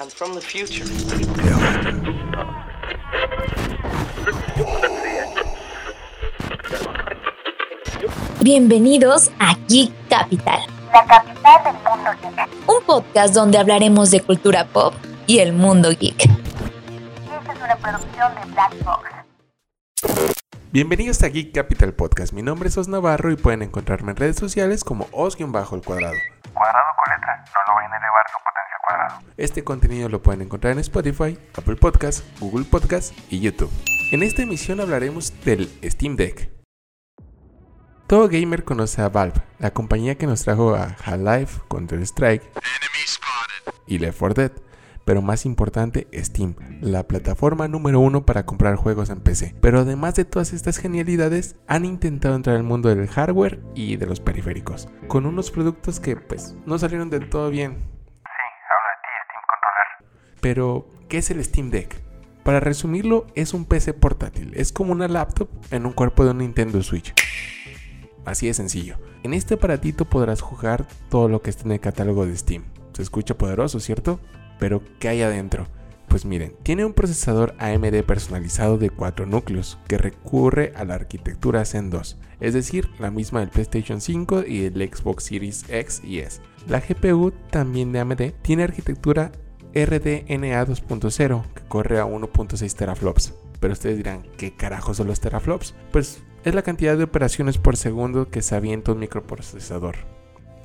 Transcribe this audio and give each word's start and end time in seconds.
I'm 0.00 0.08
from 0.08 0.34
the 0.34 0.40
future. 0.40 0.86
Bienvenidos 8.40 9.30
a 9.38 9.58
Geek 9.68 9.92
Capital, 10.08 10.60
la 10.90 11.04
capital 11.04 11.64
del 11.64 11.74
mundo 11.74 12.10
geek. 12.22 12.48
un 12.66 12.82
podcast 12.86 13.34
donde 13.34 13.58
hablaremos 13.58 14.10
de 14.10 14.22
cultura 14.22 14.66
pop 14.66 14.94
y 15.26 15.40
el 15.40 15.52
mundo 15.52 15.90
geek. 15.90 16.18
Esta 16.22 17.52
es 17.52 17.58
una 17.62 17.76
producción 17.76 18.34
de 18.36 18.52
Black 18.52 18.82
Box. 18.82 19.10
Bienvenidos 20.72 21.22
a 21.22 21.28
Geek 21.28 21.52
Capital 21.54 21.92
Podcast. 21.92 22.32
Mi 22.32 22.40
nombre 22.40 22.70
es 22.70 22.78
Os 22.78 22.88
Navarro 22.88 23.30
y 23.32 23.36
pueden 23.36 23.60
encontrarme 23.60 24.12
en 24.12 24.16
redes 24.16 24.36
sociales 24.36 24.82
como 24.82 25.08
Os-Bajo 25.12 25.76
el 25.76 25.82
Cuadrado. 25.82 26.16
Cuadrado 26.60 26.88
con 27.02 27.14
letra, 27.14 27.36
no 27.38 27.72
lo 27.72 27.74
vayan 27.74 27.92
a 27.94 27.96
elevar 27.96 28.26
su 28.28 28.36
potencia 28.44 28.76
al 28.76 28.82
cuadrado. 28.86 29.32
Este 29.38 29.64
contenido 29.64 30.10
lo 30.10 30.22
pueden 30.22 30.42
encontrar 30.42 30.74
en 30.74 30.80
Spotify, 30.80 31.38
Apple 31.56 31.76
Podcast, 31.76 32.22
Google 32.38 32.66
Podcast 32.66 33.14
y 33.30 33.40
YouTube. 33.40 33.70
En 34.12 34.22
esta 34.22 34.42
emisión 34.42 34.78
hablaremos 34.78 35.32
del 35.42 35.70
Steam 35.82 36.16
Deck. 36.16 36.50
Todo 38.06 38.28
gamer 38.28 38.62
conoce 38.64 39.00
a 39.00 39.08
Valve, 39.08 39.40
la 39.58 39.70
compañía 39.70 40.18
que 40.18 40.26
nos 40.26 40.44
trajo 40.44 40.74
a 40.74 40.96
Half-Life, 41.02 41.62
Counter-Strike 41.70 42.52
y 43.86 43.98
Left 43.98 44.18
4 44.18 44.34
Dead. 44.34 44.52
Pero 45.04 45.22
más 45.22 45.46
importante, 45.46 46.06
Steam, 46.14 46.54
la 46.80 47.08
plataforma 47.08 47.68
número 47.68 48.00
uno 48.00 48.24
para 48.26 48.46
comprar 48.46 48.76
juegos 48.76 49.10
en 49.10 49.20
PC. 49.20 49.54
Pero 49.60 49.80
además 49.80 50.14
de 50.14 50.24
todas 50.24 50.52
estas 50.52 50.76
genialidades, 50.78 51.56
han 51.66 51.84
intentado 51.84 52.36
entrar 52.36 52.56
al 52.56 52.62
mundo 52.62 52.88
del 52.88 53.08
hardware 53.08 53.60
y 53.74 53.96
de 53.96 54.06
los 54.06 54.20
periféricos, 54.20 54.88
con 55.08 55.26
unos 55.26 55.50
productos 55.50 56.00
que 56.00 56.16
pues 56.16 56.54
no 56.66 56.78
salieron 56.78 57.10
del 57.10 57.28
todo 57.28 57.50
bien, 57.50 57.72
Sí, 57.72 58.28
hablo 58.68 58.86
de 58.86 59.00
ti, 59.02 59.10
Steam 59.26 59.42
Controller. 59.48 60.40
pero, 60.40 60.86
¿qué 61.08 61.18
es 61.18 61.30
el 61.30 61.42
Steam 61.44 61.70
Deck? 61.70 62.02
Para 62.44 62.60
resumirlo, 62.60 63.26
es 63.34 63.52
un 63.52 63.64
PC 63.66 63.92
portátil. 63.94 64.52
Es 64.54 64.72
como 64.72 64.92
una 64.92 65.08
laptop 65.08 65.48
en 65.70 65.86
un 65.86 65.92
cuerpo 65.92 66.24
de 66.24 66.30
un 66.30 66.38
Nintendo 66.38 66.82
Switch. 66.82 67.12
Así 68.24 68.46
de 68.46 68.54
sencillo. 68.54 68.98
En 69.22 69.34
este 69.34 69.54
aparatito 69.54 70.04
podrás 70.04 70.40
jugar 70.40 70.86
todo 71.08 71.28
lo 71.28 71.42
que 71.42 71.50
está 71.50 71.64
en 71.64 71.72
el 71.72 71.80
catálogo 71.80 72.26
de 72.26 72.36
Steam. 72.36 72.64
Se 72.92 73.02
escucha 73.02 73.36
poderoso, 73.36 73.78
¿cierto? 73.80 74.20
Pero, 74.60 74.82
¿qué 75.00 75.08
hay 75.08 75.22
adentro? 75.22 75.66
Pues 76.06 76.24
miren, 76.24 76.54
tiene 76.62 76.84
un 76.84 76.92
procesador 76.92 77.54
AMD 77.58 78.02
personalizado 78.02 78.78
de 78.78 78.90
4 78.90 79.26
núcleos 79.26 79.78
que 79.88 79.96
recurre 79.96 80.72
a 80.76 80.84
la 80.84 80.94
arquitectura 80.94 81.64
Zen 81.64 81.88
2, 81.90 82.18
es 82.40 82.52
decir, 82.54 82.90
la 82.98 83.10
misma 83.12 83.40
del 83.40 83.48
PlayStation 83.48 84.00
5 84.00 84.42
y 84.46 84.64
el 84.64 84.74
Xbox 84.74 85.24
Series 85.24 85.64
X 85.68 86.02
y 86.04 86.18
S. 86.18 86.40
La 86.66 86.80
GPU 86.80 87.32
también 87.50 87.92
de 87.92 88.00
AMD 88.00 88.32
tiene 88.42 88.64
arquitectura 88.64 89.30
RDNA 89.72 90.66
2.0 90.66 91.44
que 91.54 91.62
corre 91.68 92.00
a 92.00 92.04
1.6 92.06 92.74
teraflops. 92.76 93.34
Pero 93.60 93.72
ustedes 93.72 93.96
dirán, 93.96 94.24
¿qué 94.36 94.56
carajos 94.56 94.96
son 94.96 95.06
los 95.06 95.20
teraflops? 95.20 95.74
Pues 95.92 96.24
es 96.44 96.54
la 96.54 96.62
cantidad 96.62 96.96
de 96.96 97.04
operaciones 97.04 97.56
por 97.56 97.76
segundo 97.76 98.30
que 98.30 98.42
se 98.42 98.56
avienta 98.56 98.90
un 98.92 98.98
microprocesador. 98.98 99.96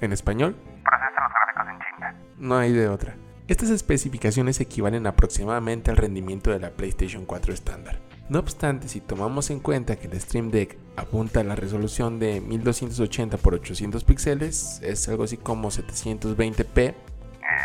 En 0.00 0.12
español, 0.12 0.54
Procesa 0.84 1.20
los 1.20 1.32
gráficos 1.32 1.66
en 1.68 1.96
chinga. 1.96 2.16
no 2.38 2.56
hay 2.58 2.72
de 2.72 2.88
otra. 2.88 3.16
Estas 3.52 3.68
especificaciones 3.68 4.58
equivalen 4.62 5.06
aproximadamente 5.06 5.90
al 5.90 5.98
rendimiento 5.98 6.50
de 6.50 6.58
la 6.58 6.70
PlayStation 6.70 7.26
4 7.26 7.52
estándar. 7.52 7.98
No 8.30 8.38
obstante, 8.38 8.88
si 8.88 9.02
tomamos 9.02 9.50
en 9.50 9.60
cuenta 9.60 9.96
que 9.96 10.06
el 10.06 10.18
Stream 10.18 10.50
Deck 10.50 10.78
apunta 10.96 11.40
a 11.40 11.44
la 11.44 11.54
resolución 11.54 12.18
de 12.18 12.40
1280 12.40 13.36
x 13.36 13.46
800 13.46 14.04
píxeles, 14.04 14.80
es 14.82 15.06
algo 15.10 15.24
así 15.24 15.36
como 15.36 15.70
720p, 15.70 16.78
Eh, 16.80 16.94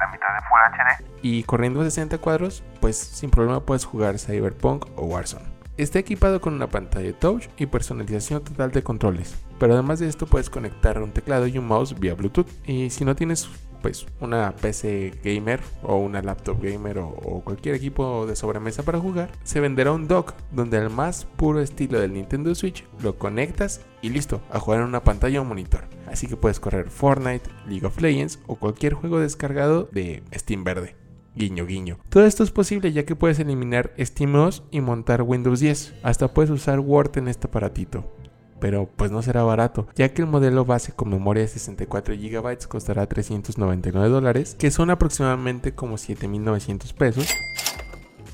la 0.00 0.08
mitad 0.10 0.26
de 0.34 0.40
Full 0.48 1.04
HD. 1.04 1.04
y 1.22 1.44
corriendo 1.44 1.80
a 1.80 1.84
60 1.84 2.18
cuadros, 2.18 2.64
pues 2.80 2.96
sin 2.96 3.30
problema 3.30 3.64
puedes 3.64 3.84
jugar 3.84 4.18
Cyberpunk 4.18 4.86
o 4.96 5.04
Warzone. 5.04 5.46
Está 5.76 6.00
equipado 6.00 6.40
con 6.40 6.54
una 6.54 6.66
pantalla 6.66 7.16
touch 7.16 7.46
y 7.56 7.66
personalización 7.66 8.42
total 8.42 8.72
de 8.72 8.82
controles, 8.82 9.36
pero 9.60 9.74
además 9.74 10.00
de 10.00 10.08
esto 10.08 10.26
puedes 10.26 10.50
conectar 10.50 11.00
un 11.00 11.12
teclado 11.12 11.46
y 11.46 11.56
un 11.56 11.68
mouse 11.68 11.96
vía 11.96 12.14
Bluetooth. 12.14 12.48
Y 12.66 12.90
si 12.90 13.04
no 13.04 13.14
tienes 13.14 13.48
pues 13.80 14.06
una 14.20 14.54
PC 14.56 15.20
gamer 15.22 15.60
o 15.82 15.96
una 15.96 16.22
laptop 16.22 16.62
gamer 16.62 16.98
o, 16.98 17.42
cualquier 17.44 17.74
equipo 17.74 18.26
de 18.26 18.36
sobremesa 18.36 18.82
para 18.82 18.98
jugar, 18.98 19.30
se 19.44 19.60
venderá 19.60 19.92
un 19.92 20.08
dock 20.08 20.34
donde 20.52 20.76
al 20.76 20.90
más 20.90 21.24
puro 21.24 21.60
estilo 21.60 22.00
del 22.00 22.12
Nintendo 22.12 22.54
Switch 22.54 22.84
lo 23.02 23.18
conectas 23.18 23.80
y 24.02 24.10
listo, 24.10 24.40
a 24.50 24.60
jugar 24.60 24.80
en 24.80 24.86
una 24.86 25.04
pantalla 25.04 25.40
o 25.40 25.44
monitor. 25.44 25.84
Así 26.06 26.26
que 26.26 26.36
puedes 26.36 26.60
correr 26.60 26.90
Fortnite, 26.90 27.50
League 27.66 27.86
of 27.86 28.00
Legends 28.00 28.38
o 28.46 28.56
cualquier 28.56 28.94
juego 28.94 29.18
descargado 29.18 29.88
de 29.92 30.22
Steam 30.34 30.64
Verde. 30.64 30.96
Guiño, 31.34 31.66
guiño. 31.66 31.98
Todo 32.08 32.26
esto 32.26 32.42
es 32.42 32.50
posible 32.50 32.92
ya 32.92 33.04
que 33.04 33.14
puedes 33.14 33.38
eliminar 33.38 33.94
SteamOS 33.98 34.64
y 34.72 34.80
montar 34.80 35.22
Windows 35.22 35.60
10. 35.60 35.94
Hasta 36.02 36.34
puedes 36.34 36.50
usar 36.50 36.80
Word 36.80 37.16
en 37.16 37.28
este 37.28 37.46
aparatito. 37.46 38.12
Pero 38.60 38.88
pues 38.96 39.10
no 39.10 39.22
será 39.22 39.42
barato, 39.42 39.86
ya 39.94 40.12
que 40.12 40.22
el 40.22 40.28
modelo 40.28 40.64
base 40.64 40.92
con 40.92 41.10
memoria 41.10 41.42
de 41.42 41.48
64 41.48 42.14
GB 42.14 42.68
costará 42.68 43.06
399 43.06 44.08
dólares, 44.08 44.56
que 44.58 44.70
son 44.70 44.90
aproximadamente 44.90 45.72
como 45.72 45.96
7.900 45.96 46.94
pesos. 46.94 47.28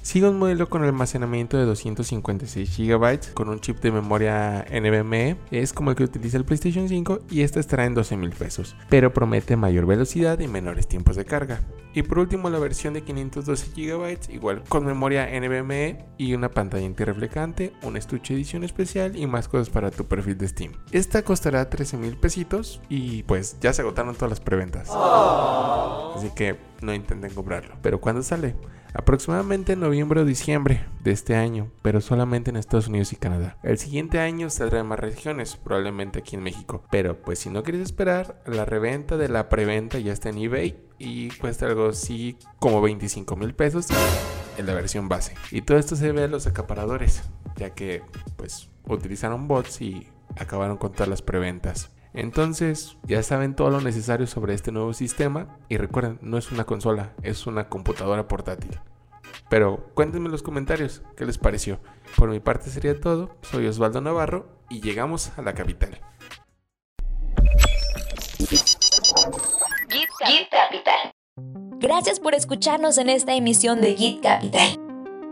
Sigue 0.02 0.28
un 0.28 0.38
modelo 0.38 0.68
con 0.68 0.84
almacenamiento 0.84 1.56
de 1.56 1.64
256 1.64 2.76
GB 2.76 3.32
con 3.32 3.48
un 3.48 3.60
chip 3.60 3.80
de 3.80 3.90
memoria 3.90 4.66
NVMe, 4.70 5.38
es 5.50 5.72
como 5.72 5.90
el 5.90 5.96
que 5.96 6.04
utiliza 6.04 6.36
el 6.36 6.44
PlayStation 6.44 6.90
5 6.90 7.20
y 7.30 7.40
este 7.40 7.58
estará 7.58 7.86
en 7.86 7.94
12 7.94 8.18
mil 8.18 8.30
pesos, 8.30 8.76
pero 8.90 9.14
promete 9.14 9.56
mayor 9.56 9.86
velocidad 9.86 10.38
y 10.40 10.46
menores 10.46 10.88
tiempos 10.88 11.16
de 11.16 11.24
carga. 11.24 11.60
Y 11.94 12.02
por 12.02 12.18
último 12.18 12.50
la 12.50 12.58
versión 12.58 12.94
de 12.94 13.02
512 13.02 13.70
GB, 13.74 14.34
igual 14.34 14.64
con 14.68 14.84
memoria 14.84 15.28
NVMe 15.28 16.04
y 16.18 16.34
una 16.34 16.50
pantalla 16.50 16.84
antirreflectante, 16.86 17.72
un 17.82 17.96
estuche 17.96 18.34
edición 18.34 18.64
especial 18.64 19.16
y 19.16 19.26
más 19.26 19.46
cosas 19.48 19.70
para 19.70 19.90
tu 19.92 20.04
perfil 20.04 20.36
de 20.36 20.48
Steam. 20.48 20.72
Esta 20.90 21.22
costará 21.22 21.70
13 21.70 21.96
mil 21.96 22.16
pesitos 22.16 22.80
y 22.88 23.22
pues 23.22 23.58
ya 23.60 23.72
se 23.72 23.82
agotaron 23.82 24.14
todas 24.14 24.30
las 24.30 24.40
preventas. 24.40 24.90
Así 24.90 26.30
que 26.34 26.56
no 26.84 26.94
intenten 26.94 27.32
comprarlo. 27.32 27.76
Pero 27.82 28.00
¿cuándo 28.00 28.22
sale? 28.22 28.54
Aproximadamente 28.92 29.72
en 29.72 29.80
noviembre 29.80 30.20
o 30.20 30.24
diciembre 30.24 30.84
de 31.02 31.10
este 31.10 31.34
año, 31.34 31.72
pero 31.82 32.00
solamente 32.00 32.50
en 32.50 32.56
Estados 32.56 32.86
Unidos 32.86 33.12
y 33.12 33.16
Canadá. 33.16 33.58
El 33.64 33.78
siguiente 33.78 34.20
año 34.20 34.50
saldrá 34.50 34.80
en 34.80 34.86
más 34.86 35.00
regiones, 35.00 35.56
probablemente 35.56 36.20
aquí 36.20 36.36
en 36.36 36.44
México. 36.44 36.84
Pero 36.92 37.20
pues 37.20 37.40
si 37.40 37.50
no 37.50 37.64
quieres 37.64 37.82
esperar, 37.82 38.40
la 38.46 38.64
reventa 38.64 39.16
de 39.16 39.28
la 39.28 39.48
preventa 39.48 39.98
ya 39.98 40.12
está 40.12 40.28
en 40.28 40.38
eBay 40.38 40.78
y 40.98 41.30
cuesta 41.30 41.66
algo 41.66 41.88
así 41.88 42.38
como 42.60 42.80
25 42.80 43.34
mil 43.34 43.54
pesos 43.54 43.88
en 44.56 44.66
la 44.66 44.74
versión 44.74 45.08
base. 45.08 45.34
Y 45.50 45.62
todo 45.62 45.78
esto 45.78 45.96
se 45.96 46.12
ve 46.12 46.22
a 46.22 46.28
los 46.28 46.46
acaparadores, 46.46 47.24
ya 47.56 47.70
que 47.70 48.02
pues 48.36 48.70
utilizaron 48.86 49.48
bots 49.48 49.80
y 49.80 50.08
acabaron 50.36 50.76
con 50.76 50.92
todas 50.92 51.08
las 51.08 51.22
preventas. 51.22 51.90
Entonces, 52.14 52.96
ya 53.02 53.22
saben 53.24 53.56
todo 53.56 53.70
lo 53.70 53.80
necesario 53.80 54.28
sobre 54.28 54.54
este 54.54 54.70
nuevo 54.70 54.92
sistema 54.94 55.58
y 55.68 55.76
recuerden, 55.78 56.18
no 56.22 56.38
es 56.38 56.52
una 56.52 56.64
consola, 56.64 57.12
es 57.22 57.46
una 57.48 57.68
computadora 57.68 58.28
portátil. 58.28 58.78
Pero 59.50 59.90
cuéntenme 59.94 60.26
en 60.26 60.32
los 60.32 60.44
comentarios 60.44 61.02
qué 61.16 61.26
les 61.26 61.38
pareció. 61.38 61.80
Por 62.16 62.30
mi 62.30 62.38
parte 62.38 62.70
sería 62.70 62.98
todo, 63.00 63.36
soy 63.42 63.66
Osvaldo 63.66 64.00
Navarro 64.00 64.46
y 64.70 64.80
llegamos 64.80 65.36
a 65.36 65.42
la 65.42 65.54
capital. 65.54 66.00
Geek 69.88 70.50
Capital. 70.50 71.12
Gracias 71.78 72.20
por 72.20 72.34
escucharnos 72.34 72.96
en 72.98 73.08
esta 73.08 73.34
emisión 73.34 73.80
de 73.80 73.94
Geek 73.94 74.22
Capital, 74.22 74.78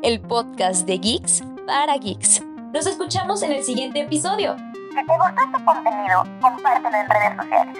el 0.02 0.20
podcast 0.20 0.84
de 0.86 0.98
geeks 0.98 1.42
para 1.66 1.96
geeks. 1.96 2.42
Nos 2.74 2.86
escuchamos 2.86 3.42
en 3.42 3.52
el 3.52 3.62
siguiente 3.62 4.00
episodio. 4.00 4.56
Si 4.92 4.96
te 4.96 5.16
gustó 5.16 5.42
este 5.46 5.64
contenido, 5.64 6.24
compártelo 6.42 6.96
en 6.98 7.08
redes 7.08 7.36
sociales. 7.36 7.78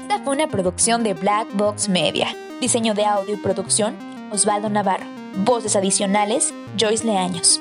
Esta 0.00 0.18
fue 0.18 0.34
una 0.34 0.48
producción 0.48 1.04
de 1.04 1.14
Black 1.14 1.46
Box 1.54 1.88
Media. 1.88 2.26
Diseño 2.60 2.92
de 2.92 3.04
audio 3.04 3.34
y 3.34 3.36
producción, 3.36 3.96
Osvaldo 4.32 4.68
Navarro. 4.68 5.06
Voces 5.44 5.76
adicionales, 5.76 6.52
Joyce 6.76 7.06
Leaños. 7.06 7.60